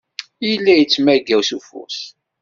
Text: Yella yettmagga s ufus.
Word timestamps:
Yella 0.47 0.73
yettmagga 0.75 1.37
s 1.47 1.49
ufus. 1.57 1.99